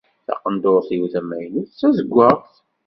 Taqenduṛt-iw 0.25 1.03
tamaynut 1.13 1.69
d 1.71 1.75
tazewwaɣt. 1.79 2.53